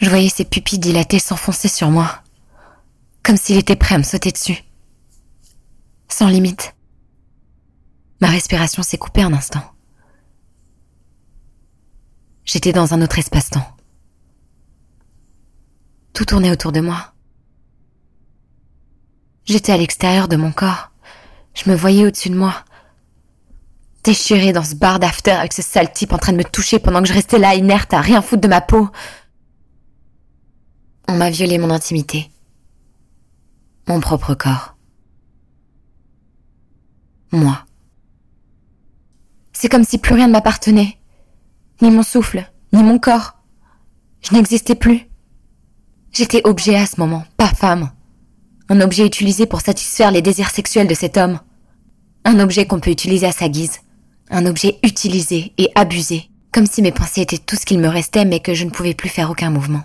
Je 0.00 0.08
voyais 0.08 0.28
ses 0.28 0.44
pupilles 0.44 0.80
dilatées 0.80 1.20
s'enfoncer 1.20 1.68
sur 1.68 1.92
moi, 1.92 2.24
comme 3.22 3.36
s'il 3.36 3.56
était 3.56 3.76
prêt 3.76 3.94
à 3.94 3.98
me 3.98 4.02
sauter 4.02 4.32
dessus. 4.32 4.64
Sans 6.08 6.26
limite. 6.26 6.74
Ma 8.20 8.26
respiration 8.26 8.82
s'est 8.82 8.98
coupée 8.98 9.22
un 9.22 9.32
instant. 9.32 9.62
J'étais 12.44 12.72
dans 12.72 12.94
un 12.94 13.02
autre 13.02 13.20
espace-temps. 13.20 13.76
Tout 16.12 16.24
tournait 16.24 16.50
autour 16.50 16.72
de 16.72 16.80
moi. 16.80 17.14
J'étais 19.44 19.70
à 19.70 19.76
l'extérieur 19.76 20.26
de 20.26 20.34
mon 20.34 20.50
corps. 20.50 20.90
Je 21.54 21.70
me 21.70 21.76
voyais 21.76 22.04
au-dessus 22.04 22.30
de 22.30 22.36
moi. 22.36 22.64
Déchirée 24.08 24.54
dans 24.54 24.64
ce 24.64 24.74
bar 24.74 24.98
d'after 24.98 25.32
avec 25.32 25.52
ce 25.52 25.60
sale 25.60 25.92
type 25.92 26.14
en 26.14 26.16
train 26.16 26.32
de 26.32 26.38
me 26.38 26.42
toucher 26.42 26.78
pendant 26.78 27.02
que 27.02 27.08
je 27.08 27.12
restais 27.12 27.38
là 27.38 27.54
inerte 27.54 27.92
à 27.92 28.00
rien 28.00 28.22
foutre 28.22 28.40
de 28.40 28.48
ma 28.48 28.62
peau. 28.62 28.88
On 31.08 31.14
m'a 31.14 31.28
violé 31.28 31.58
mon 31.58 31.68
intimité. 31.68 32.30
Mon 33.86 34.00
propre 34.00 34.32
corps. 34.32 34.76
Moi. 37.32 37.66
C'est 39.52 39.68
comme 39.68 39.84
si 39.84 39.98
plus 39.98 40.14
rien 40.14 40.28
ne 40.28 40.32
m'appartenait. 40.32 40.96
Ni 41.82 41.90
mon 41.90 42.02
souffle, 42.02 42.50
ni 42.72 42.82
mon 42.82 42.98
corps. 42.98 43.34
Je 44.22 44.32
n'existais 44.32 44.74
plus. 44.74 45.02
J'étais 46.12 46.40
objet 46.46 46.76
à 46.76 46.86
ce 46.86 46.98
moment, 46.98 47.24
pas 47.36 47.48
femme. 47.48 47.90
Un 48.70 48.80
objet 48.80 49.04
utilisé 49.04 49.44
pour 49.44 49.60
satisfaire 49.60 50.10
les 50.10 50.22
désirs 50.22 50.48
sexuels 50.48 50.88
de 50.88 50.94
cet 50.94 51.18
homme. 51.18 51.40
Un 52.24 52.40
objet 52.40 52.66
qu'on 52.66 52.80
peut 52.80 52.90
utiliser 52.90 53.26
à 53.26 53.32
sa 53.32 53.50
guise. 53.50 53.80
Un 54.30 54.46
objet 54.46 54.78
utilisé 54.82 55.52
et 55.58 55.70
abusé. 55.74 56.30
Comme 56.52 56.66
si 56.66 56.82
mes 56.82 56.92
pensées 56.92 57.22
étaient 57.22 57.38
tout 57.38 57.56
ce 57.56 57.66
qu'il 57.66 57.78
me 57.78 57.88
restait 57.88 58.24
mais 58.24 58.40
que 58.40 58.54
je 58.54 58.64
ne 58.64 58.70
pouvais 58.70 58.94
plus 58.94 59.08
faire 59.08 59.30
aucun 59.30 59.50
mouvement. 59.50 59.84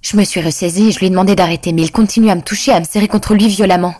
Je 0.00 0.16
me 0.16 0.24
suis 0.24 0.40
ressaisie 0.40 0.88
et 0.88 0.92
je 0.92 0.98
lui 0.98 1.06
ai 1.06 1.10
demandé 1.10 1.34
d'arrêter, 1.34 1.72
mais 1.72 1.82
il 1.82 1.90
continue 1.90 2.28
à 2.28 2.34
me 2.34 2.42
toucher, 2.42 2.72
à 2.72 2.80
me 2.80 2.84
serrer 2.84 3.08
contre 3.08 3.34
lui 3.34 3.48
violemment. 3.48 3.94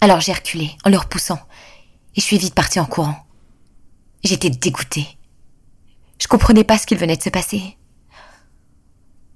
Alors 0.00 0.20
j'ai 0.20 0.32
reculé, 0.32 0.72
en 0.84 0.90
le 0.90 0.98
repoussant, 0.98 1.38
et 2.16 2.20
je 2.20 2.24
suis 2.26 2.36
vite 2.36 2.54
partie 2.54 2.80
en 2.80 2.84
courant. 2.84 3.16
J'étais 4.24 4.50
dégoûtée. 4.50 5.06
Je 6.18 6.26
comprenais 6.26 6.64
pas 6.64 6.78
ce 6.78 6.86
qu'il 6.86 6.98
venait 6.98 7.16
de 7.16 7.22
se 7.22 7.28
passer. 7.28 7.76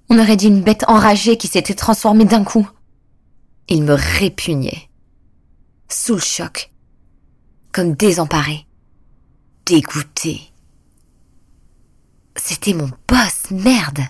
On 0.09 0.19
aurait 0.19 0.37
dit 0.37 0.49
une 0.49 0.62
bête 0.62 0.85
enragée 0.89 1.37
qui 1.37 1.47
s'était 1.47 1.75
transformée 1.75 2.25
d'un 2.25 2.43
coup. 2.43 2.69
Il 3.69 3.85
me 3.85 3.95
répugnait. 3.95 4.91
Sous 5.89 6.15
le 6.15 6.21
choc. 6.21 6.73
Comme 7.73 7.95
désemparé. 7.95 8.67
Dégoûté. 9.67 10.41
C'était 12.37 12.75
mon 12.75 12.91
boss, 13.07 13.50
merde. 13.50 14.00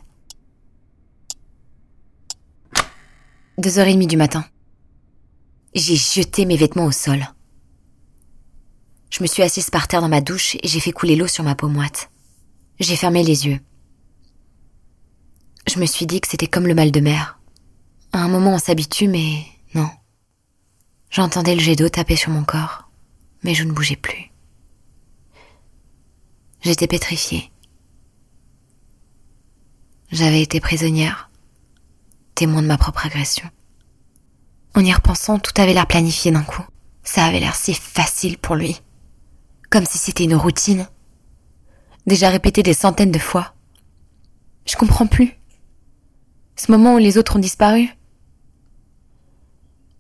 Deux 3.59 3.79
heures 3.79 3.89
et 3.89 3.93
demie 3.93 4.07
du 4.07 4.17
matin. 4.17 4.45
J'ai 5.75 5.97
jeté 5.97 6.47
mes 6.47 6.57
vêtements 6.57 6.87
au 6.87 6.93
sol. 6.93 7.27
Je 9.11 9.23
me 9.23 9.27
suis 9.27 9.43
assise 9.43 9.71
par 9.71 9.89
terre 9.89 10.01
dans 10.01 10.09
ma 10.09 10.21
douche 10.21 10.57
et 10.63 10.69
j'ai 10.69 10.81
fait 10.81 10.93
couler 10.93 11.17
l'eau 11.17 11.27
sur 11.27 11.45
ma 11.45 11.55
peau 11.55 11.69
moite. 11.69 12.11
J'ai 12.79 12.97
fermé 12.97 13.23
les 13.23 13.47
yeux. 13.47 13.61
Je 15.67 15.79
me 15.79 15.87
suis 15.87 16.07
dit 16.07 16.21
que 16.21 16.29
c'était 16.29 16.47
comme 16.47 16.67
le 16.67 16.75
mal 16.75 16.91
de 16.91 17.01
mer. 17.01 17.39
À 18.13 18.23
un 18.23 18.29
moment 18.29 18.55
on 18.55 18.59
s'habitue, 18.59 19.09
mais 19.09 19.45
non. 19.75 19.91
J'entendais 21.11 21.55
le 21.55 21.61
jet 21.61 21.77
d'eau 21.77 21.89
taper 21.89 22.17
sur 22.17 22.31
mon 22.31 22.45
corps, 22.45 22.80
mais 23.43 23.55
je 23.55 23.65
ne 23.65 23.73
bougeais 23.73 23.97
plus. 23.97 24.31
J'étais 26.63 26.87
pétrifiée. 26.87 27.51
J'avais 30.11 30.43
été 30.43 30.61
prisonnière 30.61 31.31
témoin 32.35 32.63
de 32.63 32.67
ma 32.67 32.79
propre 32.79 33.05
agression. 33.05 33.49
En 34.75 34.85
y 34.85 34.93
repensant, 34.93 35.39
tout 35.39 35.53
avait 35.61 35.75
l'air 35.75 35.87
planifié 35.87 36.31
d'un 36.31 36.43
coup. 36.43 36.65
Ça 37.03 37.25
avait 37.25 37.41
l'air 37.41 37.55
si 37.55 37.75
facile 37.75 38.39
pour 38.39 38.55
lui. 38.55 38.81
Comme 39.69 39.85
si 39.85 39.99
c'était 39.99 40.25
une 40.25 40.35
routine. 40.35 40.89
Déjà 42.07 42.31
répété 42.31 42.63
des 42.63 42.73
centaines 42.73 43.11
de 43.11 43.19
fois. 43.19 43.55
Je 44.65 44.77
comprends 44.77 45.07
plus. 45.07 45.35
Ce 46.57 46.73
moment 46.73 46.95
où 46.95 46.99
les 46.99 47.19
autres 47.19 47.37
ont 47.37 47.41
disparu. 47.41 47.89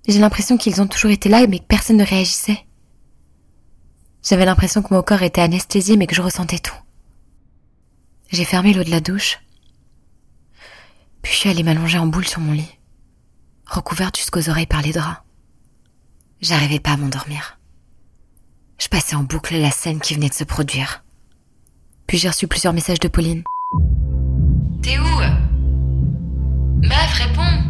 J'ai 0.08 0.18
l'impression 0.18 0.56
qu'ils 0.56 0.80
ont 0.80 0.86
toujours 0.86 1.10
été 1.10 1.28
là, 1.28 1.46
mais 1.46 1.58
que 1.58 1.64
personne 1.64 1.98
ne 1.98 2.06
réagissait. 2.06 2.64
J'avais 4.22 4.44
l'impression 4.44 4.82
que 4.82 4.92
mon 4.92 5.02
corps 5.02 5.22
était 5.22 5.40
anesthésié, 5.40 5.96
mais 5.96 6.06
que 6.06 6.14
je 6.14 6.22
ressentais 6.22 6.58
tout. 6.58 6.74
J'ai 8.30 8.44
fermé 8.44 8.72
l'eau 8.74 8.84
de 8.84 8.90
la 8.90 9.00
douche. 9.00 9.40
Puis 11.22 11.32
je 11.32 11.38
suis 11.38 11.50
allée 11.50 11.62
m'allonger 11.62 11.98
en 11.98 12.06
boule 12.06 12.26
sur 12.26 12.40
mon 12.40 12.52
lit, 12.52 12.78
recouverte 13.66 14.16
jusqu'aux 14.16 14.48
oreilles 14.48 14.66
par 14.66 14.82
les 14.82 14.92
draps. 14.92 15.20
J'arrivais 16.40 16.80
pas 16.80 16.92
à 16.92 16.96
m'endormir. 16.96 17.58
Je 18.78 18.88
passais 18.88 19.16
en 19.16 19.22
boucle 19.22 19.56
la 19.56 19.70
scène 19.70 20.00
qui 20.00 20.14
venait 20.14 20.30
de 20.30 20.34
se 20.34 20.44
produire. 20.44 21.04
Puis 22.06 22.18
j'ai 22.18 22.28
reçu 22.28 22.46
plusieurs 22.48 22.72
messages 22.72 23.00
de 23.00 23.08
Pauline. 23.08 23.42
T'es 24.82 24.98
où? 24.98 25.20
Meuf, 26.82 27.12
réponds 27.12 27.69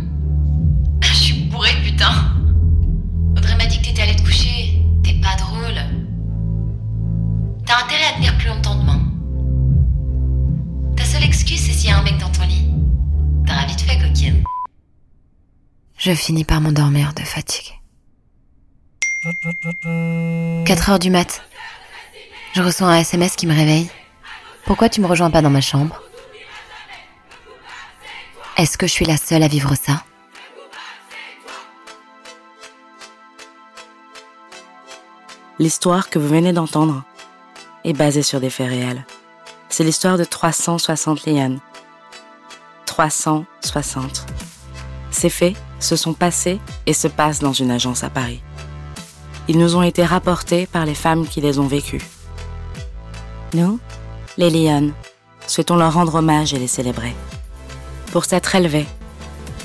tenir 8.21 8.37
plus 8.37 8.49
longtemps 8.49 8.75
demain. 8.75 9.01
Ta 10.97 11.05
seule 11.05 11.25
excuse, 11.25 11.61
c'est 11.61 11.73
s'il 11.73 11.89
y 11.89 11.93
a 11.93 11.99
un 11.99 12.03
mec 12.03 12.19
dans 12.19 12.29
ton 12.31 12.43
lit. 12.45 12.71
T'auras 13.47 13.65
vite 13.67 13.81
fait, 13.81 13.99
coquine. 13.99 14.45
Je 15.97 16.15
finis 16.15 16.45
par 16.45 16.61
m'endormir 16.61 17.15
de 17.15 17.23
fatigue. 17.23 17.81
4 19.23 20.91
heures 20.91 20.99
du 20.99 21.11
mat. 21.11 21.43
Je 22.55 22.63
reçois 22.63 22.89
un 22.89 22.99
SMS 22.99 23.37
qui 23.37 23.47
me 23.47 23.55
réveille. 23.55 23.91
Pourquoi 24.65 24.89
tu 24.89 25.01
me 25.01 25.07
rejoins 25.07 25.31
pas 25.31 25.43
dans 25.43 25.51
ma 25.51 25.61
chambre? 25.61 26.03
Est-ce 28.57 28.77
que 28.77 28.87
je 28.87 28.93
suis 28.93 29.07
la 29.07 29.17
seule 29.17 29.43
à 29.43 29.49
vivre 29.49 29.75
ça? 29.75 30.05
L'histoire 35.59 36.09
que 36.11 36.19
vous 36.19 36.29
venez 36.29 36.53
d'entendre 36.53 37.05
est 37.85 37.93
basée 37.93 38.23
sur 38.23 38.41
des 38.41 38.51
faits 38.51 38.69
réels. 38.69 39.05
C'est 39.69 39.85
l'histoire 39.85 40.19
de 40.19 40.25
360 40.25 41.27
lianes. 41.27 41.61
360. 42.87 44.27
Ces 45.11 45.31
faits 45.31 45.57
se 45.79 45.97
sont 45.97 46.13
passés 46.13 46.61
et 46.87 46.93
se 46.93 47.09
passent 47.09 47.41
dans 47.41 47.53
une 47.53 47.71
agence 47.71 48.05
à 48.05 48.11
Paris. 48.11 48.43
Ils 49.49 49.59
nous 49.59 49.77
ont 49.77 49.83
été 49.83 50.05
rapportés 50.05 50.67
par 50.67 50.85
les 50.85 50.95
femmes 50.95 51.27
qui 51.27 51.41
les 51.41 51.59
ont 51.59 51.67
vécus. 51.67 52.03
Nous, 53.55 53.81
les 54.37 54.51
Lyon, 54.51 54.93
souhaitons 55.47 55.77
leur 55.77 55.95
rendre 55.95 56.17
hommage 56.17 56.55
et 56.55 56.59
les 56.59 56.69
célébrer. 56.69 57.15
Pour 58.13 58.25
s'être 58.25 58.55
élevés, 58.55 58.87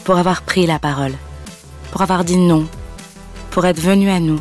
pour 0.03 0.17
avoir 0.17 0.41
pris 0.41 0.65
la 0.65 0.79
parole, 0.79 1.13
pour 1.91 2.01
avoir 2.01 2.23
dit 2.23 2.37
non, 2.37 2.65
pour 3.51 3.65
être 3.65 3.79
venus 3.79 4.09
à 4.09 4.19
nous 4.19 4.39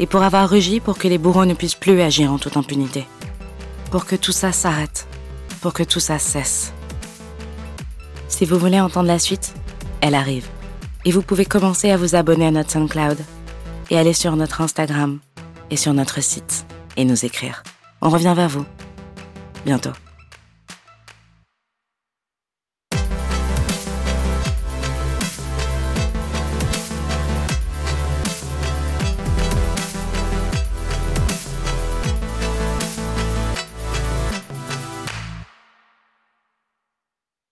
et 0.00 0.06
pour 0.06 0.22
avoir 0.22 0.48
rugi 0.48 0.80
pour 0.80 0.98
que 0.98 1.08
les 1.08 1.18
bourreaux 1.18 1.44
ne 1.44 1.54
puissent 1.54 1.74
plus 1.74 2.00
agir 2.00 2.32
en 2.32 2.38
toute 2.38 2.56
impunité. 2.56 3.06
Pour 3.90 4.04
que 4.04 4.16
tout 4.16 4.32
ça 4.32 4.52
s'arrête, 4.52 5.06
pour 5.60 5.72
que 5.72 5.82
tout 5.82 6.00
ça 6.00 6.18
cesse. 6.18 6.72
Si 8.28 8.44
vous 8.44 8.58
voulez 8.58 8.80
entendre 8.80 9.08
la 9.08 9.18
suite, 9.18 9.54
elle 10.00 10.14
arrive. 10.14 10.46
Et 11.04 11.10
vous 11.10 11.22
pouvez 11.22 11.44
commencer 11.44 11.90
à 11.90 11.96
vous 11.96 12.14
abonner 12.14 12.46
à 12.46 12.50
notre 12.50 12.70
SoundCloud 12.70 13.18
et 13.90 13.98
aller 13.98 14.12
sur 14.12 14.36
notre 14.36 14.60
Instagram 14.60 15.18
et 15.70 15.76
sur 15.76 15.94
notre 15.94 16.22
site 16.22 16.66
et 16.96 17.04
nous 17.04 17.24
écrire. 17.24 17.62
On 18.00 18.10
revient 18.10 18.34
vers 18.36 18.48
vous. 18.48 18.66
Bientôt. 19.64 19.92